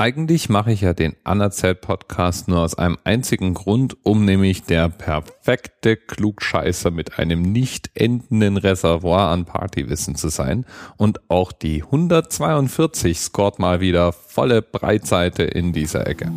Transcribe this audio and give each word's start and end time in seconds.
Eigentlich 0.00 0.48
mache 0.48 0.70
ich 0.70 0.82
ja 0.82 0.94
den 0.94 1.16
Anerzählt 1.24 1.80
Podcast 1.80 2.46
nur 2.46 2.60
aus 2.60 2.78
einem 2.78 2.98
einzigen 3.02 3.52
Grund, 3.52 3.96
um 4.04 4.24
nämlich 4.24 4.62
der 4.62 4.88
perfekte 4.90 5.96
Klugscheißer 5.96 6.92
mit 6.92 7.18
einem 7.18 7.42
nicht 7.42 7.90
endenden 7.94 8.58
Reservoir 8.58 9.32
an 9.32 9.44
Partywissen 9.44 10.14
zu 10.14 10.28
sein. 10.28 10.66
Und 10.98 11.28
auch 11.28 11.50
die 11.50 11.82
142 11.82 13.18
scored 13.18 13.58
mal 13.58 13.80
wieder 13.80 14.12
volle 14.12 14.62
Breitseite 14.62 15.42
in 15.42 15.72
dieser 15.72 16.06
Ecke. 16.06 16.30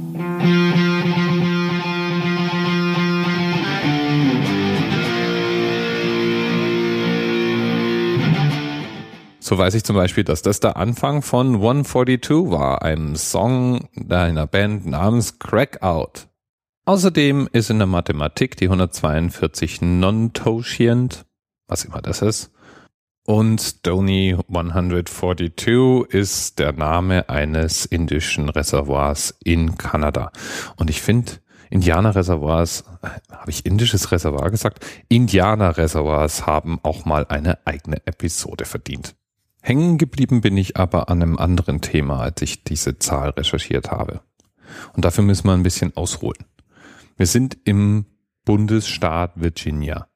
Weiß 9.62 9.75
ich 9.75 9.84
zum 9.84 9.96
Beispiel, 9.96 10.23
dass 10.23 10.41
das 10.41 10.59
der 10.59 10.75
Anfang 10.75 11.21
von 11.21 11.54
142 11.54 12.50
war, 12.50 12.82
einem 12.82 13.16
Song 13.16 13.88
einer 14.10 14.48
Band 14.48 14.88
namens 14.88 15.38
Crack 15.38 15.83
Out. 15.83 16.29
Außerdem 16.86 17.47
ist 17.54 17.69
in 17.69 17.78
der 17.78 17.86
Mathematik 17.86 18.57
die 18.57 18.66
142 18.66 19.83
non-totient, 19.83 21.28
was 21.68 21.86
immer 21.86 22.02
das 22.02 22.24
ist. 22.24 22.52
Und 23.24 23.61
Stony 23.61 24.36
142 24.47 26.10
ist 26.10 26.57
der 26.57 26.71
Name 26.71 27.30
eines 27.30 27.86
indischen 27.86 28.50
Reservoirs 28.50 29.38
in 29.43 29.78
Kanada. 29.78 30.32
Und 30.75 30.89
ich 30.89 31.04
finde, 31.04 31.33
Indianerreservoirs, 31.69 32.83
äh, 33.03 33.09
habe 33.31 33.52
ich 33.52 33.67
indisches 33.67 34.11
Reservoir 34.11 34.50
gesagt? 34.50 34.83
Indianerreservoirs 35.08 36.47
haben 36.47 36.80
auch 36.81 37.05
mal 37.05 37.28
eine 37.30 37.59
eigene 37.67 37.97
Episode 38.08 38.66
verdient. 38.66 39.16
Hängen 39.61 39.97
geblieben 39.97 40.42
bin 40.42 40.58
ich 40.58 40.78
aber 40.78 41.09
an 41.09 41.22
einem 41.22 41.38
anderen 41.38 41.81
Thema, 41.81 42.19
als 42.19 42.42
ich 42.42 42.64
diese 42.64 42.97
Zahl 43.00 43.30
recherchiert 43.30 43.92
habe. 43.92 44.22
Und 44.94 45.06
dafür 45.06 45.23
müssen 45.23 45.47
wir 45.47 45.53
ein 45.53 45.64
bisschen 45.64 45.95
ausholen. 45.95 46.45
Wir 47.17 47.27
sind 47.27 47.58
im 47.63 48.05
Bundesstaat 48.44 49.33
Virginia. 49.35 50.08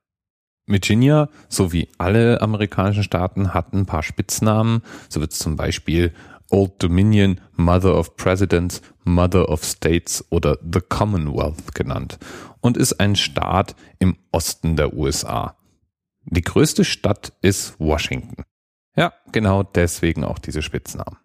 Virginia, 0.65 1.29
so 1.47 1.71
wie 1.71 1.89
alle 1.99 2.41
amerikanischen 2.41 3.03
Staaten, 3.03 3.53
hat 3.53 3.73
ein 3.73 3.85
paar 3.85 4.01
Spitznamen. 4.01 4.81
So 5.09 5.21
wird 5.21 5.31
es 5.31 5.39
zum 5.39 5.55
Beispiel 5.55 6.11
Old 6.49 6.81
Dominion, 6.81 7.39
Mother 7.55 7.95
of 7.95 8.17
Presidents, 8.17 8.81
Mother 9.03 9.49
of 9.49 9.63
States 9.63 10.25
oder 10.31 10.57
The 10.61 10.81
Commonwealth 10.81 11.75
genannt 11.75 12.17
und 12.61 12.77
ist 12.77 12.93
ein 12.99 13.15
Staat 13.15 13.75
im 13.99 14.17
Osten 14.31 14.75
der 14.75 14.93
USA. 14.95 15.55
Die 16.23 16.41
größte 16.41 16.83
Stadt 16.83 17.33
ist 17.41 17.79
Washington. 17.79 18.43
Ja, 18.95 19.13
genau 19.31 19.63
deswegen 19.63 20.23
auch 20.23 20.39
diese 20.39 20.61
Spitznamen. 20.61 21.17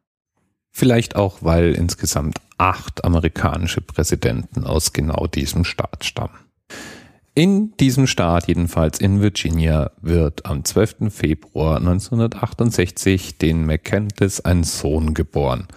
Vielleicht 0.73 1.17
auch, 1.17 1.39
weil 1.43 1.75
insgesamt 1.75 2.41
acht 2.59 3.05
amerikanische 3.05 3.81
Präsidenten 3.81 4.65
aus 4.65 4.93
genau 4.93 5.27
diesem 5.27 5.65
Staat 5.65 6.05
stammen. 6.05 6.39
In 7.35 7.77
diesem 7.77 8.07
Staat, 8.07 8.49
jedenfalls 8.49 8.99
in 8.99 9.23
Virginia, 9.23 9.93
wird 10.01 10.47
am 10.47 10.65
12. 10.65 11.13
Februar 11.13 11.77
1968 11.77 13.39
den 13.39 13.65
McCandless 13.65 14.41
ein 14.41 14.65
Sohn 14.65 15.15
geboren. 15.15 15.69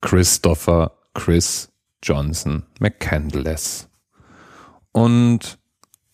Christopher 0.00 0.92
Chris 1.14 1.70
Johnson 2.02 2.64
McCandless. 2.78 3.88
Und 4.92 5.58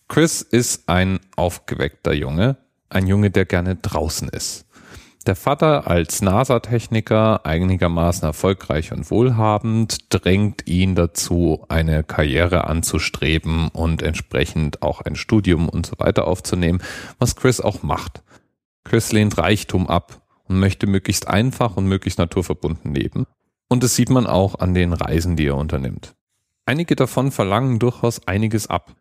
Chris 0.07 0.41
ist 0.41 0.89
ein 0.89 1.19
aufgeweckter 1.35 2.13
Junge, 2.13 2.57
ein 2.89 3.07
Junge, 3.07 3.29
der 3.29 3.45
gerne 3.45 3.75
draußen 3.75 4.29
ist. 4.29 4.65
Der 5.27 5.35
Vater 5.35 5.87
als 5.87 6.23
NASA-Techniker, 6.23 7.45
einigermaßen 7.45 8.23
erfolgreich 8.23 8.91
und 8.91 9.11
wohlhabend, 9.11 9.97
drängt 10.09 10.67
ihn 10.67 10.95
dazu, 10.95 11.63
eine 11.69 12.03
Karriere 12.03 12.63
anzustreben 12.63 13.67
und 13.67 14.01
entsprechend 14.01 14.81
auch 14.81 15.01
ein 15.01 15.15
Studium 15.15 15.69
und 15.69 15.85
so 15.85 15.93
weiter 15.99 16.25
aufzunehmen, 16.25 16.81
was 17.19 17.35
Chris 17.35 17.61
auch 17.61 17.83
macht. 17.83 18.23
Chris 18.83 19.11
lehnt 19.11 19.37
Reichtum 19.37 19.87
ab 19.87 20.23
und 20.47 20.59
möchte 20.59 20.87
möglichst 20.87 21.27
einfach 21.27 21.77
und 21.77 21.85
möglichst 21.85 22.17
naturverbunden 22.17 22.95
leben. 22.95 23.27
Und 23.67 23.83
das 23.83 23.95
sieht 23.95 24.09
man 24.09 24.25
auch 24.25 24.55
an 24.55 24.73
den 24.73 24.91
Reisen, 24.91 25.35
die 25.35 25.45
er 25.45 25.55
unternimmt. 25.55 26.15
Einige 26.65 26.95
davon 26.95 27.31
verlangen 27.31 27.77
durchaus 27.77 28.27
einiges 28.27 28.67
ab. 28.67 28.95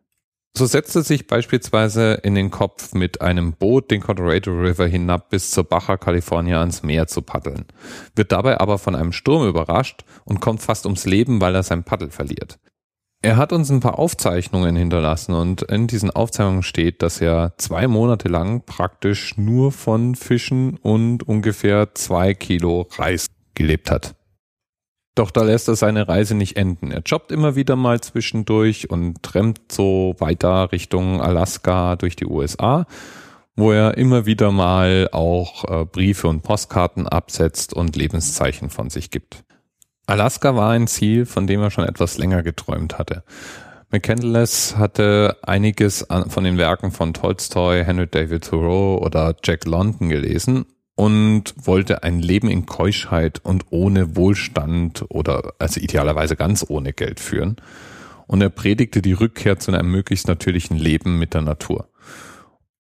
So 0.56 0.66
setzt 0.66 0.96
er 0.96 1.02
sich 1.02 1.26
beispielsweise 1.26 2.14
in 2.14 2.34
den 2.34 2.50
Kopf, 2.50 2.92
mit 2.92 3.20
einem 3.20 3.52
Boot 3.52 3.90
den 3.90 4.00
Colorado 4.00 4.50
River 4.50 4.86
hinab 4.86 5.30
bis 5.30 5.52
zur 5.52 5.64
Baja 5.64 5.96
California 5.96 6.60
ans 6.60 6.82
Meer 6.82 7.06
zu 7.06 7.22
paddeln, 7.22 7.66
wird 8.14 8.32
dabei 8.32 8.60
aber 8.60 8.78
von 8.78 8.94
einem 8.94 9.12
Sturm 9.12 9.48
überrascht 9.48 10.04
und 10.24 10.40
kommt 10.40 10.60
fast 10.60 10.86
ums 10.86 11.06
Leben, 11.06 11.40
weil 11.40 11.54
er 11.54 11.62
sein 11.62 11.84
Paddel 11.84 12.10
verliert. 12.10 12.58
Er 13.22 13.36
hat 13.36 13.52
uns 13.52 13.70
ein 13.70 13.80
paar 13.80 13.98
Aufzeichnungen 13.98 14.76
hinterlassen 14.76 15.34
und 15.34 15.62
in 15.62 15.86
diesen 15.86 16.10
Aufzeichnungen 16.10 16.62
steht, 16.62 17.02
dass 17.02 17.20
er 17.20 17.52
zwei 17.58 17.86
Monate 17.86 18.28
lang 18.28 18.64
praktisch 18.64 19.36
nur 19.36 19.72
von 19.72 20.14
Fischen 20.14 20.78
und 20.78 21.28
ungefähr 21.28 21.94
zwei 21.94 22.32
Kilo 22.32 22.88
Reis 22.96 23.26
gelebt 23.54 23.90
hat. 23.90 24.14
Doch 25.20 25.30
da 25.30 25.42
lässt 25.42 25.68
er 25.68 25.76
seine 25.76 26.08
Reise 26.08 26.34
nicht 26.34 26.56
enden. 26.56 26.90
Er 26.92 27.02
jobbt 27.04 27.30
immer 27.30 27.54
wieder 27.54 27.76
mal 27.76 28.00
zwischendurch 28.00 28.88
und 28.88 29.22
trampt 29.22 29.70
so 29.70 30.14
weiter 30.18 30.72
Richtung 30.72 31.20
Alaska 31.20 31.96
durch 31.96 32.16
die 32.16 32.24
USA, 32.24 32.86
wo 33.54 33.70
er 33.70 33.98
immer 33.98 34.24
wieder 34.24 34.50
mal 34.50 35.10
auch 35.12 35.64
äh, 35.64 35.84
Briefe 35.84 36.26
und 36.26 36.40
Postkarten 36.40 37.06
absetzt 37.06 37.74
und 37.74 37.96
Lebenszeichen 37.96 38.70
von 38.70 38.88
sich 38.88 39.10
gibt. 39.10 39.44
Alaska 40.06 40.56
war 40.56 40.70
ein 40.70 40.86
Ziel, 40.86 41.26
von 41.26 41.46
dem 41.46 41.60
er 41.60 41.70
schon 41.70 41.84
etwas 41.84 42.16
länger 42.16 42.42
geträumt 42.42 42.96
hatte. 42.98 43.22
McCandless 43.90 44.78
hatte 44.78 45.36
einiges 45.42 46.06
von 46.28 46.44
den 46.44 46.56
Werken 46.56 46.92
von 46.92 47.12
Tolstoy, 47.12 47.84
Henry 47.84 48.06
David 48.06 48.44
Thoreau 48.44 48.96
oder 49.04 49.36
Jack 49.44 49.66
London 49.66 50.08
gelesen 50.08 50.64
und 50.94 51.54
wollte 51.56 52.02
ein 52.02 52.20
Leben 52.20 52.48
in 52.48 52.66
Keuschheit 52.66 53.40
und 53.44 53.66
ohne 53.70 54.16
Wohlstand 54.16 55.04
oder 55.08 55.54
also 55.58 55.80
idealerweise 55.80 56.36
ganz 56.36 56.64
ohne 56.68 56.92
Geld 56.92 57.20
führen. 57.20 57.56
Und 58.26 58.42
er 58.42 58.50
predigte 58.50 59.02
die 59.02 59.12
Rückkehr 59.12 59.58
zu 59.58 59.72
einem 59.72 59.90
möglichst 59.90 60.28
natürlichen 60.28 60.76
Leben 60.76 61.18
mit 61.18 61.34
der 61.34 61.42
Natur. 61.42 61.88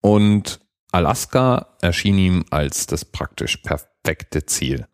Und 0.02 0.60
Alaska 0.92 1.78
erschien 1.82 2.18
ihm 2.18 2.46
als 2.50 2.88
das 2.88 3.06
praktisch 3.06 3.58
perfekte 3.58 4.46
Ziel. 4.46 4.86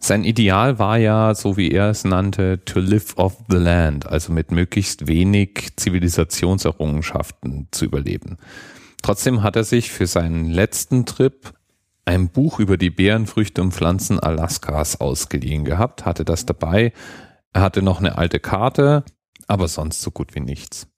Sein 0.00 0.22
Ideal 0.24 0.78
war 0.78 0.96
ja, 0.96 1.34
so 1.34 1.56
wie 1.56 1.72
er 1.72 1.90
es 1.90 2.04
nannte, 2.04 2.64
to 2.64 2.78
live 2.78 3.16
off 3.16 3.36
the 3.48 3.56
land, 3.56 4.06
also 4.06 4.32
mit 4.32 4.52
möglichst 4.52 5.08
wenig 5.08 5.76
Zivilisationserrungenschaften 5.76 7.66
zu 7.72 7.84
überleben. 7.84 8.36
Trotzdem 9.02 9.42
hat 9.42 9.56
er 9.56 9.64
sich 9.64 9.90
für 9.90 10.06
seinen 10.06 10.46
letzten 10.50 11.04
Trip 11.04 11.52
ein 12.08 12.30
Buch 12.30 12.58
über 12.58 12.78
die 12.78 12.88
Beeren, 12.88 13.26
Früchte 13.26 13.60
und 13.60 13.74
Pflanzen 13.74 14.18
Alaskas 14.18 14.98
ausgeliehen 14.98 15.66
gehabt, 15.66 16.06
hatte 16.06 16.24
das 16.24 16.46
dabei. 16.46 16.94
Er 17.52 17.60
hatte 17.60 17.82
noch 17.82 17.98
eine 17.98 18.16
alte 18.16 18.40
Karte, 18.40 19.04
aber 19.46 19.68
sonst 19.68 20.00
so 20.00 20.10
gut 20.10 20.34
wie 20.34 20.40
nichts. 20.40 20.88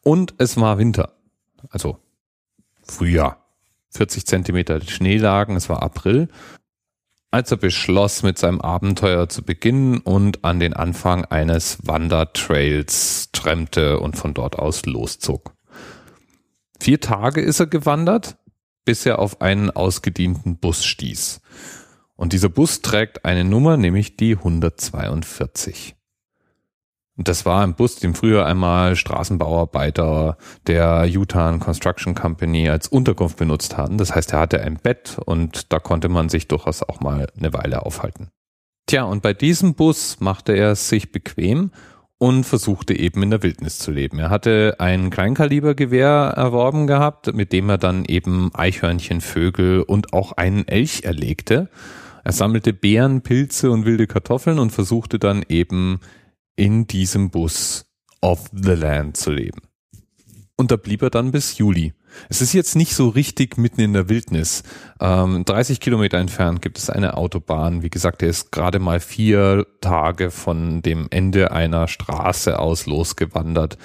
Und 0.00 0.34
es 0.38 0.58
war 0.58 0.78
Winter, 0.78 1.12
also 1.68 1.98
Frühjahr. 2.82 3.44
40 3.90 4.26
Zentimeter 4.26 4.80
Schnee 4.80 5.18
lagen, 5.18 5.56
es 5.56 5.68
war 5.68 5.82
April, 5.82 6.28
als 7.30 7.50
er 7.50 7.58
beschloss, 7.58 8.22
mit 8.22 8.38
seinem 8.38 8.62
Abenteuer 8.62 9.28
zu 9.28 9.42
beginnen 9.42 9.98
und 9.98 10.42
an 10.42 10.58
den 10.58 10.72
Anfang 10.72 11.26
eines 11.26 11.86
Wandertrails 11.86 13.28
trennte 13.32 14.00
und 14.00 14.16
von 14.16 14.32
dort 14.32 14.58
aus 14.58 14.86
loszog. 14.86 15.52
Vier 16.80 17.00
Tage 17.00 17.42
ist 17.42 17.60
er 17.60 17.66
gewandert, 17.66 18.38
bis 18.86 19.04
er 19.04 19.18
auf 19.18 19.42
einen 19.42 19.70
ausgedienten 19.70 20.56
Bus 20.56 20.86
stieß. 20.86 21.42
Und 22.14 22.32
dieser 22.32 22.48
Bus 22.48 22.80
trägt 22.80 23.26
eine 23.26 23.44
Nummer, 23.44 23.76
nämlich 23.76 24.16
die 24.16 24.36
142. 24.36 25.94
Und 27.18 27.28
das 27.28 27.46
war 27.46 27.62
ein 27.62 27.74
Bus, 27.74 27.96
den 27.96 28.14
früher 28.14 28.44
einmal 28.46 28.94
Straßenbauarbeiter 28.94 30.36
der 30.66 31.06
Utah 31.06 31.56
Construction 31.58 32.14
Company 32.14 32.68
als 32.68 32.88
Unterkunft 32.88 33.38
benutzt 33.38 33.76
hatten. 33.76 33.98
Das 33.98 34.14
heißt, 34.14 34.32
er 34.32 34.40
hatte 34.40 34.60
ein 34.60 34.76
Bett 34.76 35.18
und 35.24 35.72
da 35.72 35.78
konnte 35.78 36.08
man 36.08 36.28
sich 36.28 36.46
durchaus 36.46 36.82
auch 36.82 37.00
mal 37.00 37.26
eine 37.36 37.52
Weile 37.54 37.84
aufhalten. 37.84 38.28
Tja, 38.86 39.04
und 39.04 39.22
bei 39.22 39.32
diesem 39.32 39.74
Bus 39.74 40.20
machte 40.20 40.52
er 40.52 40.72
es 40.72 40.88
sich 40.88 41.10
bequem 41.10 41.70
und 42.18 42.44
versuchte 42.44 42.98
eben 42.98 43.22
in 43.22 43.30
der 43.30 43.42
Wildnis 43.42 43.78
zu 43.78 43.90
leben. 43.90 44.18
Er 44.18 44.30
hatte 44.30 44.76
ein 44.78 45.10
Kleinkalibergewehr 45.10 46.32
erworben 46.36 46.86
gehabt, 46.86 47.34
mit 47.34 47.52
dem 47.52 47.68
er 47.68 47.78
dann 47.78 48.04
eben 48.04 48.50
Eichhörnchen, 48.54 49.20
Vögel 49.20 49.82
und 49.82 50.12
auch 50.12 50.32
einen 50.32 50.66
Elch 50.66 51.02
erlegte. 51.04 51.68
Er 52.24 52.32
sammelte 52.32 52.72
Beeren, 52.72 53.22
Pilze 53.22 53.70
und 53.70 53.84
wilde 53.84 54.06
Kartoffeln 54.06 54.58
und 54.58 54.70
versuchte 54.70 55.18
dann 55.18 55.44
eben 55.48 56.00
in 56.56 56.86
diesem 56.86 57.30
Bus 57.30 57.86
off 58.20 58.48
the 58.52 58.72
land 58.72 59.16
zu 59.16 59.30
leben. 59.30 59.60
Und 60.58 60.70
da 60.70 60.76
blieb 60.76 61.02
er 61.02 61.10
dann 61.10 61.32
bis 61.32 61.58
Juli. 61.58 61.92
Es 62.30 62.40
ist 62.40 62.54
jetzt 62.54 62.76
nicht 62.76 62.94
so 62.94 63.10
richtig 63.10 63.58
mitten 63.58 63.82
in 63.82 63.92
der 63.92 64.08
Wildnis. 64.08 64.62
Ähm, 65.00 65.44
30 65.44 65.80
Kilometer 65.80 66.16
entfernt 66.16 66.62
gibt 66.62 66.78
es 66.78 66.88
eine 66.88 67.18
Autobahn. 67.18 67.82
Wie 67.82 67.90
gesagt, 67.90 68.22
er 68.22 68.30
ist 68.30 68.52
gerade 68.52 68.78
mal 68.78 68.98
vier 69.00 69.66
Tage 69.82 70.30
von 70.30 70.80
dem 70.80 71.08
Ende 71.10 71.52
einer 71.52 71.88
Straße 71.88 72.58
aus 72.58 72.86
losgewandert. 72.86 73.76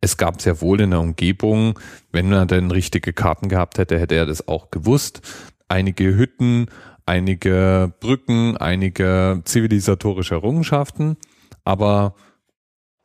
Es 0.00 0.16
gab 0.18 0.40
sehr 0.40 0.60
wohl 0.60 0.80
in 0.80 0.90
der 0.90 1.00
Umgebung, 1.00 1.80
wenn 2.12 2.32
er 2.32 2.46
denn 2.46 2.70
richtige 2.70 3.12
Karten 3.12 3.48
gehabt 3.48 3.78
hätte, 3.78 3.98
hätte 3.98 4.14
er 4.14 4.26
das 4.26 4.46
auch 4.46 4.70
gewusst. 4.70 5.22
Einige 5.66 6.14
Hütten, 6.16 6.66
einige 7.06 7.92
Brücken, 7.98 8.56
einige 8.56 9.42
zivilisatorische 9.44 10.34
Errungenschaften. 10.34 11.16
Aber 11.64 12.14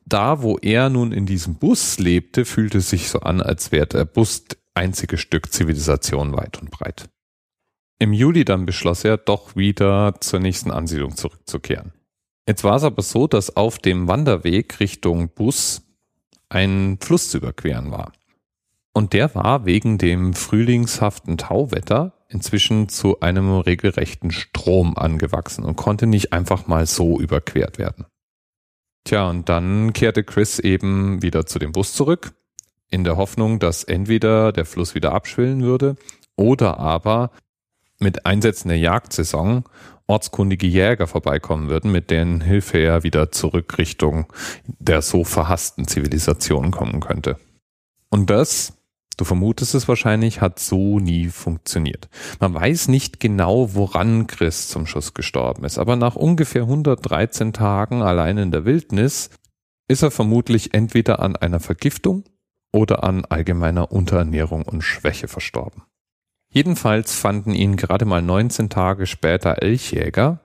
da, 0.05 0.41
wo 0.41 0.57
er 0.57 0.89
nun 0.89 1.11
in 1.11 1.25
diesem 1.25 1.55
Bus 1.55 1.97
lebte, 1.99 2.45
fühlte 2.45 2.77
es 2.77 2.89
sich 2.89 3.09
so 3.09 3.19
an, 3.19 3.41
als 3.41 3.71
wäre 3.71 3.87
der 3.87 4.05
Bus 4.05 4.45
einzige 4.73 5.17
Stück 5.17 5.51
Zivilisation 5.51 6.35
weit 6.35 6.61
und 6.61 6.69
breit. 6.69 7.09
Im 7.97 8.13
Juli 8.13 8.45
dann 8.45 8.65
beschloss 8.65 9.03
er, 9.03 9.17
doch 9.17 9.55
wieder 9.55 10.15
zur 10.19 10.39
nächsten 10.39 10.69
Ansiedlung 10.69 11.15
zurückzukehren. 11.15 11.93
Jetzt 12.47 12.63
war 12.63 12.75
es 12.75 12.83
aber 12.83 13.01
so, 13.01 13.27
dass 13.27 13.55
auf 13.55 13.79
dem 13.79 14.07
Wanderweg 14.07 14.79
Richtung 14.79 15.29
Bus 15.29 15.81
ein 16.49 16.99
Fluss 17.01 17.29
zu 17.29 17.37
überqueren 17.37 17.91
war. 17.91 18.11
Und 18.93 19.13
der 19.13 19.33
war 19.33 19.65
wegen 19.65 19.97
dem 19.97 20.33
frühlingshaften 20.33 21.37
Tauwetter 21.37 22.13
inzwischen 22.29 22.89
zu 22.89 23.19
einem 23.21 23.51
regelrechten 23.59 24.31
Strom 24.31 24.95
angewachsen 24.97 25.65
und 25.65 25.75
konnte 25.75 26.05
nicht 26.05 26.33
einfach 26.33 26.67
mal 26.67 26.85
so 26.85 27.19
überquert 27.19 27.77
werden. 27.77 28.05
Tja, 29.05 29.29
und 29.29 29.49
dann 29.49 29.93
kehrte 29.93 30.23
Chris 30.23 30.57
eben 30.57 31.21
wieder 31.21 31.45
zu 31.45 31.59
dem 31.59 31.71
Bus 31.71 31.93
zurück, 31.93 32.33
in 32.89 33.03
der 33.03 33.17
Hoffnung, 33.17 33.59
dass 33.59 33.83
entweder 33.83 34.51
der 34.51 34.65
Fluss 34.65 34.95
wieder 34.95 35.13
abschwillen 35.13 35.61
würde 35.61 35.95
oder 36.35 36.79
aber 36.79 37.31
mit 37.99 38.25
Einsätzen 38.25 38.69
der 38.69 38.79
Jagdsaison 38.79 39.63
ortskundige 40.07 40.67
Jäger 40.67 41.07
vorbeikommen 41.07 41.69
würden, 41.69 41.91
mit 41.91 42.09
deren 42.09 42.41
Hilfe 42.41 42.79
er 42.79 43.03
wieder 43.03 43.31
zurück 43.31 43.77
Richtung 43.77 44.31
der 44.65 45.01
so 45.01 45.23
verhassten 45.23 45.87
Zivilisation 45.87 46.71
kommen 46.71 46.99
könnte. 46.99 47.37
Und 48.09 48.29
das 48.29 48.73
Du 49.17 49.25
vermutest 49.25 49.75
es 49.75 49.87
wahrscheinlich, 49.87 50.41
hat 50.41 50.59
so 50.59 50.99
nie 50.99 51.29
funktioniert. 51.29 52.09
Man 52.39 52.53
weiß 52.53 52.89
nicht 52.89 53.19
genau, 53.19 53.73
woran 53.73 54.27
Chris 54.27 54.67
zum 54.67 54.85
Schuss 54.85 55.13
gestorben 55.13 55.63
ist, 55.63 55.77
aber 55.77 55.95
nach 55.95 56.15
ungefähr 56.15 56.63
113 56.63 57.53
Tagen 57.53 58.01
allein 58.01 58.37
in 58.37 58.51
der 58.51 58.65
Wildnis 58.65 59.29
ist 59.87 60.01
er 60.03 60.11
vermutlich 60.11 60.73
entweder 60.73 61.19
an 61.19 61.35
einer 61.35 61.59
Vergiftung 61.59 62.23
oder 62.73 63.03
an 63.03 63.23
allgemeiner 63.23 63.91
Unterernährung 63.91 64.63
und 64.63 64.81
Schwäche 64.81 65.27
verstorben. 65.27 65.83
Jedenfalls 66.49 67.15
fanden 67.15 67.51
ihn 67.51 67.75
gerade 67.75 68.05
mal 68.05 68.21
19 68.21 68.69
Tage 68.69 69.07
später 69.07 69.61
Elchjäger 69.61 70.41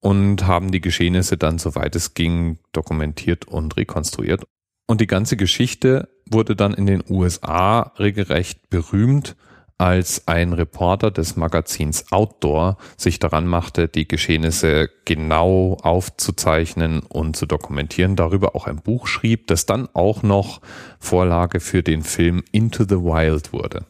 und 0.00 0.46
haben 0.46 0.72
die 0.72 0.80
Geschehnisse 0.80 1.36
dann, 1.36 1.58
soweit 1.58 1.94
es 1.94 2.14
ging, 2.14 2.58
dokumentiert 2.72 3.46
und 3.46 3.76
rekonstruiert. 3.76 4.44
Und 4.86 5.00
die 5.00 5.06
ganze 5.06 5.36
Geschichte 5.36 6.08
wurde 6.30 6.56
dann 6.56 6.74
in 6.74 6.86
den 6.86 7.02
USA 7.08 7.92
regelrecht 7.98 8.70
berühmt, 8.70 9.36
als 9.80 10.28
ein 10.28 10.52
Reporter 10.52 11.10
des 11.10 11.36
Magazins 11.36 12.12
Outdoor 12.12 12.76
sich 12.98 13.18
daran 13.18 13.46
machte, 13.46 13.88
die 13.88 14.06
Geschehnisse 14.06 14.90
genau 15.06 15.78
aufzuzeichnen 15.80 17.00
und 17.00 17.34
zu 17.34 17.46
dokumentieren, 17.46 18.14
darüber 18.14 18.54
auch 18.54 18.66
ein 18.66 18.82
Buch 18.82 19.06
schrieb, 19.06 19.46
das 19.46 19.64
dann 19.64 19.88
auch 19.94 20.22
noch 20.22 20.60
Vorlage 20.98 21.60
für 21.60 21.82
den 21.82 22.02
Film 22.02 22.44
Into 22.52 22.84
the 22.84 22.96
Wild 22.96 23.54
wurde. 23.54 23.86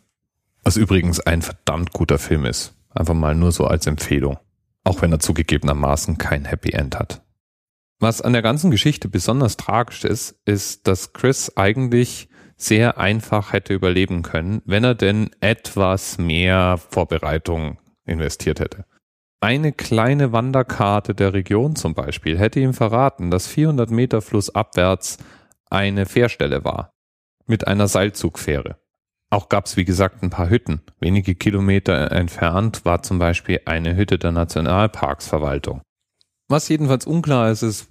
Was 0.63 0.77
übrigens 0.77 1.19
ein 1.19 1.43
verdammt 1.43 1.93
guter 1.93 2.19
Film 2.19 2.45
ist. 2.45 2.73
Einfach 2.91 3.15
mal 3.15 3.35
nur 3.35 3.51
so 3.51 3.67
als 3.67 3.89
Empfehlung. 3.89 4.39
Auch 4.85 5.03
wenn 5.03 5.11
er 5.11 5.19
zugegebenermaßen 5.19 6.19
kein 6.19 6.45
Happy 6.45 6.71
End 6.71 6.97
hat. 6.97 7.23
Was 8.01 8.23
an 8.23 8.33
der 8.33 8.41
ganzen 8.41 8.71
Geschichte 8.71 9.09
besonders 9.09 9.59
tragisch 9.59 10.05
ist, 10.05 10.41
ist, 10.47 10.89
dass 10.89 11.13
Chris 11.13 11.57
eigentlich 11.57 12.31
sehr 12.57 12.99
einfach 12.99 13.53
hätte 13.53 13.75
überleben 13.75 14.23
können, 14.23 14.63
wenn 14.65 14.85
er 14.85 14.95
denn 14.95 15.31
etwas 15.41 16.17
mehr 16.17 16.79
Vorbereitung 16.79 17.79
investiert 18.07 18.61
hätte. 18.61 18.87
Eine 19.41 19.73
kleine 19.73 20.33
Wanderkarte 20.33 21.15
der 21.15 21.35
Region 21.35 21.77
zum 21.77 21.95
Beispiel 21.95 22.39
hätte 22.39 22.61
ihm 22.61 22.75
verraten, 22.75 23.31
dass 23.31 23.47
400 23.47 23.91
Meter 23.91 24.23
flussabwärts 24.23 25.19
eine 25.71 26.07
Fährstelle 26.07 26.65
war 26.65 26.93
mit 27.47 27.67
einer 27.67 27.89
Seilzugfähre. 27.89 28.77
Auch 29.31 29.49
gab 29.49 29.67
es, 29.67 29.77
wie 29.77 29.85
gesagt, 29.85 30.23
ein 30.23 30.31
paar 30.31 30.49
Hütten. 30.49 30.81
Wenige 31.01 31.35
Kilometer 31.35 32.11
entfernt 32.13 32.85
war 32.85 33.03
zum 33.03 33.19
Beispiel 33.19 33.61
eine 33.67 33.95
Hütte 33.97 34.19
der 34.19 34.33
Nationalparksverwaltung. 34.33 35.83
Was 36.51 36.69
jedenfalls 36.69 37.07
unklar 37.07 37.53
ist, 37.53 37.63
ist, 37.63 37.87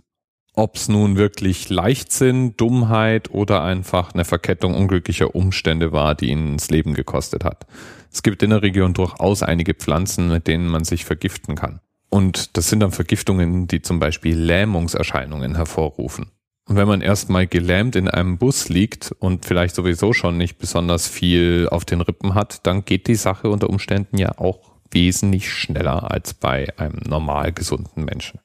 ob 0.53 0.75
es 0.75 0.89
nun 0.89 1.15
wirklich 1.15 1.69
Leichtsinn, 1.69 2.57
Dummheit 2.57 3.31
oder 3.31 3.63
einfach 3.63 4.13
eine 4.13 4.25
Verkettung 4.25 4.75
unglücklicher 4.75 5.33
Umstände 5.33 5.93
war, 5.93 6.13
die 6.13 6.29
ihn 6.29 6.57
das 6.57 6.69
Leben 6.69 6.93
gekostet 6.93 7.45
hat. 7.45 7.67
Es 8.11 8.21
gibt 8.21 8.43
in 8.43 8.49
der 8.49 8.61
Region 8.61 8.93
durchaus 8.93 9.43
einige 9.43 9.75
Pflanzen, 9.75 10.27
mit 10.27 10.47
denen 10.47 10.67
man 10.67 10.83
sich 10.83 11.05
vergiften 11.05 11.55
kann. 11.55 11.79
Und 12.09 12.57
das 12.57 12.67
sind 12.67 12.81
dann 12.81 12.91
Vergiftungen, 12.91 13.67
die 13.67 13.81
zum 13.81 13.99
Beispiel 13.99 14.37
Lähmungserscheinungen 14.37 15.55
hervorrufen. 15.55 16.31
Und 16.67 16.75
wenn 16.75 16.87
man 16.89 16.99
erstmal 16.99 17.47
gelähmt 17.47 17.95
in 17.95 18.09
einem 18.09 18.37
Bus 18.37 18.67
liegt 18.67 19.13
und 19.19 19.45
vielleicht 19.45 19.73
sowieso 19.73 20.11
schon 20.11 20.37
nicht 20.37 20.57
besonders 20.57 21.07
viel 21.07 21.69
auf 21.71 21.85
den 21.85 22.01
Rippen 22.01 22.35
hat, 22.35 22.67
dann 22.67 22.83
geht 22.83 23.07
die 23.07 23.15
Sache 23.15 23.49
unter 23.49 23.69
Umständen 23.69 24.17
ja 24.17 24.37
auch 24.37 24.73
wesentlich 24.91 25.49
schneller 25.49 26.11
als 26.11 26.33
bei 26.33 26.77
einem 26.77 26.99
normal 27.07 27.53
gesunden 27.53 28.03
Menschen. 28.03 28.41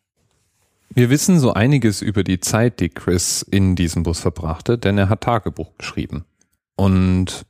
Wir 0.96 1.10
wissen 1.10 1.40
so 1.40 1.52
einiges 1.52 2.02
über 2.02 2.22
die 2.22 2.38
Zeit, 2.38 2.78
die 2.78 2.88
Chris 2.88 3.42
in 3.42 3.74
diesem 3.74 4.04
Bus 4.04 4.20
verbrachte, 4.20 4.78
denn 4.78 4.96
er 4.96 5.08
hat 5.08 5.22
Tagebuch 5.22 5.76
geschrieben. 5.76 6.24
Und 6.76 7.46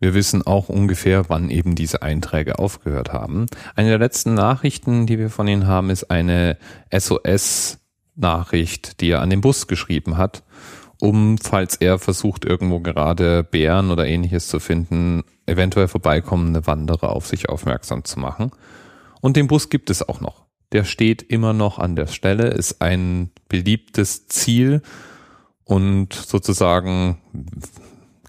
wir 0.00 0.14
wissen 0.14 0.46
auch 0.46 0.70
ungefähr, 0.70 1.28
wann 1.28 1.50
eben 1.50 1.74
diese 1.74 2.00
Einträge 2.00 2.58
aufgehört 2.58 3.12
haben. 3.12 3.48
Eine 3.74 3.90
der 3.90 3.98
letzten 3.98 4.32
Nachrichten, 4.32 5.06
die 5.06 5.18
wir 5.18 5.28
von 5.28 5.46
ihm 5.46 5.66
haben, 5.66 5.90
ist 5.90 6.10
eine 6.10 6.56
SOS-Nachricht, 6.90 9.02
die 9.02 9.10
er 9.10 9.20
an 9.20 9.28
den 9.28 9.42
Bus 9.42 9.66
geschrieben 9.66 10.16
hat, 10.16 10.42
um, 10.98 11.36
falls 11.36 11.76
er 11.76 11.98
versucht, 11.98 12.46
irgendwo 12.46 12.80
gerade 12.80 13.44
Bären 13.44 13.90
oder 13.90 14.06
ähnliches 14.06 14.48
zu 14.48 14.58
finden, 14.58 15.22
eventuell 15.44 15.88
vorbeikommende 15.88 16.66
Wanderer 16.66 17.10
auf 17.10 17.26
sich 17.26 17.50
aufmerksam 17.50 18.04
zu 18.04 18.20
machen. 18.20 18.52
Und 19.20 19.36
den 19.36 19.48
Bus 19.48 19.68
gibt 19.68 19.90
es 19.90 20.08
auch 20.08 20.22
noch 20.22 20.45
der 20.72 20.84
steht 20.84 21.22
immer 21.22 21.52
noch 21.52 21.78
an 21.78 21.96
der 21.96 22.06
Stelle, 22.06 22.48
ist 22.48 22.80
ein 22.82 23.30
beliebtes 23.48 24.26
Ziel 24.26 24.82
und 25.64 26.12
sozusagen 26.12 27.18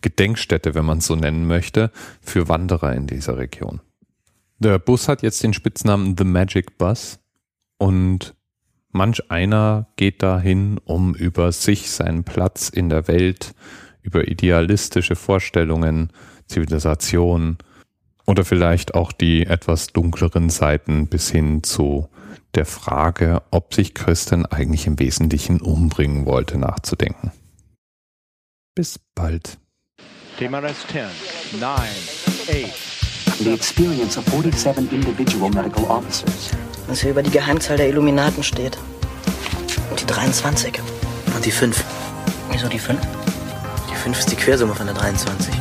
Gedenkstätte, 0.01 0.75
wenn 0.75 0.85
man 0.85 0.99
es 0.99 1.07
so 1.07 1.15
nennen 1.15 1.47
möchte, 1.47 1.91
für 2.21 2.47
Wanderer 2.47 2.93
in 2.93 3.07
dieser 3.07 3.37
Region. 3.37 3.81
Der 4.59 4.79
Bus 4.79 5.07
hat 5.07 5.21
jetzt 5.21 5.43
den 5.43 5.53
Spitznamen 5.53 6.15
The 6.17 6.23
Magic 6.23 6.77
Bus 6.77 7.19
und 7.77 8.35
manch 8.91 9.29
einer 9.29 9.87
geht 9.95 10.23
dahin, 10.23 10.79
um 10.83 11.13
über 11.13 11.51
sich, 11.51 11.91
seinen 11.91 12.23
Platz 12.23 12.69
in 12.69 12.89
der 12.89 13.07
Welt, 13.07 13.53
über 14.01 14.27
idealistische 14.27 15.15
Vorstellungen, 15.15 16.11
Zivilisation 16.47 17.57
oder 18.25 18.45
vielleicht 18.45 18.95
auch 18.95 19.11
die 19.11 19.45
etwas 19.45 19.87
dunkleren 19.87 20.49
Seiten 20.49 21.07
bis 21.07 21.29
hin 21.29 21.63
zu 21.63 22.09
der 22.57 22.65
Frage, 22.65 23.43
ob 23.51 23.73
sich 23.73 23.93
Christen 23.93 24.45
eigentlich 24.45 24.87
im 24.87 24.99
Wesentlichen 24.99 25.61
umbringen 25.61 26.25
wollte, 26.25 26.57
nachzudenken. 26.57 27.31
Bis 28.75 28.99
bald. 29.15 29.59
TMRS 30.37 30.87
10, 30.91 31.59
9, 31.59 31.71
8. 31.71 33.39
The 33.39 33.53
experience 33.53 34.17
of 34.17 34.25
47 34.25 34.91
individual 34.91 35.51
medical 35.51 35.83
officers. 35.85 36.49
Was 36.87 37.01
hier 37.01 37.11
über 37.11 37.21
die 37.21 37.29
Geheimzahl 37.29 37.77
der 37.77 37.89
Illuminaten 37.89 38.41
steht. 38.43 38.77
Und 39.91 40.01
die 40.01 40.05
23. 40.07 40.79
Und 41.35 41.45
die 41.45 41.51
5. 41.51 41.83
Wieso 42.51 42.67
die 42.67 42.79
5? 42.79 42.99
Die 43.91 43.95
5 43.95 44.17
ist 44.17 44.31
die 44.31 44.35
Quersumme 44.35 44.73
von 44.73 44.87
der 44.87 44.95
23. 44.95 45.53